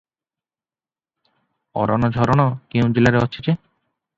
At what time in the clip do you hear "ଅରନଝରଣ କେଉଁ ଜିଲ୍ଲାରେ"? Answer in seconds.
1.83-3.25